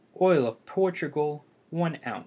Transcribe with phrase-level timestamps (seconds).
[0.19, 2.19] Oil of Portugal 1 oz.